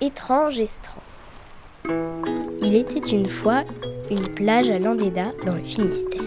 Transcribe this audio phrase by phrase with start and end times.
[0.00, 1.02] Étrange Estran.
[2.62, 3.64] Il était une fois
[4.12, 6.22] une plage à Landéda dans le Finistère.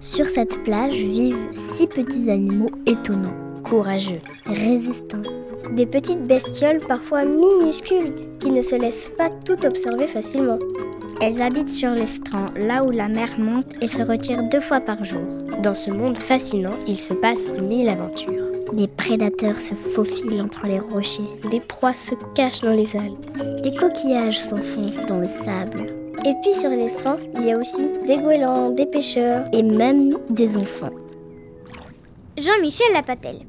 [0.00, 5.20] Sur cette plage vivent six petits animaux étonnants, courageux, résistants.
[5.72, 10.58] Des petites bestioles parfois minuscules qui ne se laissent pas tout observer facilement.
[11.20, 15.04] Elles habitent sur l'estran, là où la mer monte et se retire deux fois par
[15.04, 15.20] jour.
[15.62, 18.41] Dans ce monde fascinant, il se passe mille aventures.
[18.72, 21.22] Des prédateurs se faufilent entre les rochers.
[21.50, 23.62] Des proies se cachent dans les algues.
[23.62, 25.86] Des coquillages s'enfoncent dans le sable.
[26.24, 30.56] Et puis sur l'estran, il y a aussi des goélands, des pêcheurs et même des
[30.56, 30.90] enfants.
[32.38, 33.40] Jean-Michel Lapatelle.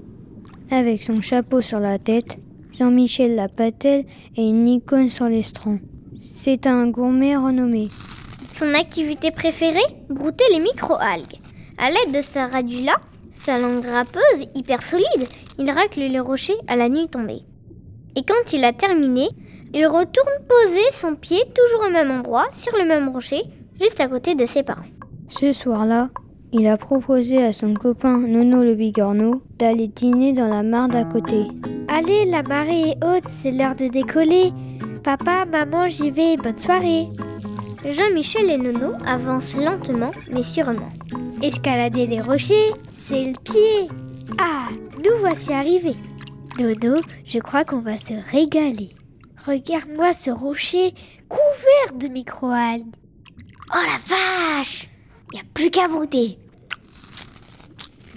[0.69, 2.39] Avec son chapeau sur la tête,
[2.77, 5.77] Jean-Michel Lapatelle est une icône sur l'estran.
[6.21, 7.87] C'est un gourmet renommé.
[8.53, 9.79] Son activité préférée
[10.09, 11.39] Brouter les micro-algues.
[11.77, 12.95] À l'aide de sa radula,
[13.43, 15.27] sa langue râpeuse hyper solide,
[15.59, 17.41] il racle les rochers à la nuit tombée.
[18.15, 19.27] Et quand il a terminé,
[19.73, 23.43] il retourne poser son pied toujours au même endroit, sur le même rocher,
[23.81, 24.85] juste à côté de ses parents.
[25.27, 26.09] Ce soir-là,
[26.53, 31.03] il a proposé à son copain Nono le bigorneau d'aller dîner dans la mare d'à
[31.03, 31.47] côté.
[31.89, 34.51] Allez, la marée est haute, c'est l'heure de décoller.
[35.03, 37.07] Papa, maman, j'y vais, bonne soirée.
[37.83, 40.89] Jean-Michel et Nono avancent lentement mais sûrement.
[41.43, 43.89] Escalader les rochers, c'est le pied.
[44.39, 44.69] Ah,
[45.03, 45.97] nous voici arrivés.
[46.57, 48.91] Nono, je crois qu'on va se régaler.
[49.45, 50.93] Regarde-moi ce rocher
[51.27, 52.95] couvert de micro-algues.
[53.75, 54.87] Oh la vache
[55.33, 56.37] Il n'y a plus qu'à brouter.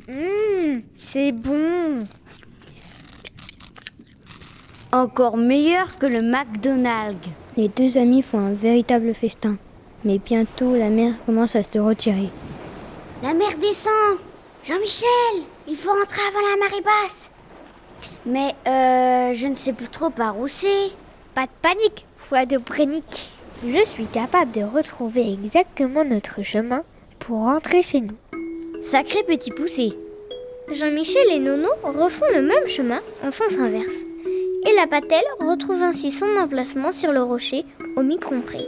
[0.08, 2.06] Hum, c'est bon.
[4.92, 7.26] Encore meilleur que le McDonald's.
[7.56, 9.56] Les deux amis font un véritable festin.
[10.04, 12.30] Mais bientôt, la mer commence à se retirer.
[13.22, 14.18] La mer descend
[14.62, 17.30] Jean-Michel Il faut rentrer avant la marée basse
[18.26, 20.90] Mais euh, je ne sais plus trop par où c'est.
[21.34, 23.30] Pas de panique, foi de Brénic.
[23.66, 26.82] Je suis capable de retrouver exactement notre chemin
[27.18, 28.16] pour rentrer chez nous.
[28.82, 29.94] Sacré petit poussé.
[30.70, 34.04] Jean-Michel et Nono refont le même chemin en sens inverse.
[34.68, 37.64] Et la patelle retrouve ainsi son emplacement sur le rocher
[37.96, 38.66] au micron près.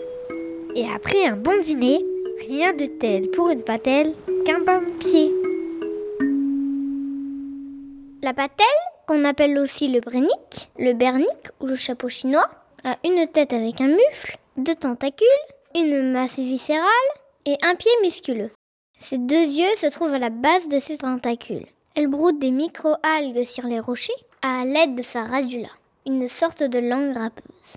[0.74, 2.02] Et après un bon dîner,
[2.46, 5.32] rien de tel pour une patelle qu'un bain de pied.
[8.22, 8.66] La patelle,
[9.06, 11.28] qu'on appelle aussi le brénic, le bernic
[11.60, 12.48] ou le chapeau chinois,
[12.84, 15.26] a une tête avec un mufle, deux tentacules,
[15.74, 16.88] une masse viscérale
[17.46, 18.50] et un pied musculeux.
[18.98, 21.66] Ses deux yeux se trouvent à la base de ses tentacules.
[21.94, 24.12] Elle broute des micro-algues sur les rochers
[24.42, 25.68] à l'aide de sa radula,
[26.06, 27.76] une sorte de langue râpeuse.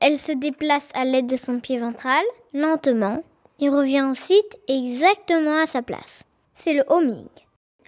[0.00, 3.22] Elle se déplace à l'aide de son pied ventral, lentement,
[3.60, 6.22] et revient ensuite exactement à sa place.
[6.54, 7.28] C'est le homing.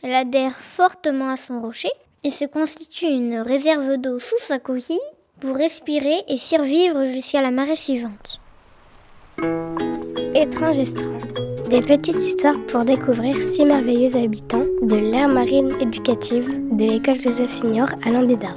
[0.02, 1.90] Elle adhère fortement à son rocher
[2.24, 4.98] et se constitue une réserve d'eau sous sa coquille
[5.40, 8.40] pour respirer et survivre jusqu'à la marée suivante.
[10.34, 10.78] Étrange.
[11.70, 17.50] Des petites histoires pour découvrir six merveilleux habitants de l'ère marine éducative de l'école Joseph
[17.50, 18.48] Signor à Landéda.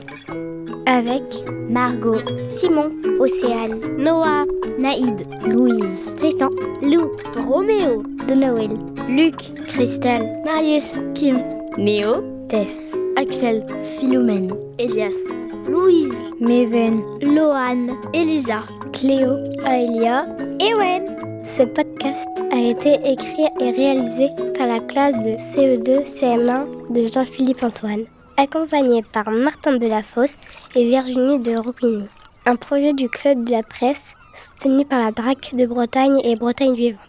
[0.88, 1.22] Avec
[1.70, 4.46] Margot, Simon, Océane, Noah,
[4.80, 6.50] Naïd, Louise, Tristan,
[6.82, 8.72] Lou, Roméo, de Noël,
[9.08, 9.36] Luc,
[9.68, 11.38] Christelle, Marius, Kim,
[11.78, 13.66] Néo, Tess, Axel,
[14.00, 15.36] Philomène, Elias,
[15.70, 20.26] Louise, Méven, Loane, Elisa, Cléo, Aelia,
[20.60, 21.06] Ewen.
[21.46, 27.64] Ce podcast a été écrit et réalisé par la classe de CE2 CM1 de Jean-Philippe
[27.64, 28.06] Antoine,
[28.38, 30.38] accompagné par Martin Delafosse
[30.76, 32.06] et Virginie de Roupigny.
[32.46, 36.76] Un projet du Club de la Presse soutenu par la DRAC de Bretagne et Bretagne
[36.76, 37.00] Vivante.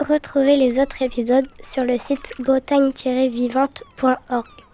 [0.00, 4.65] Retrouvez les autres épisodes sur le site bretagne-vivante.org.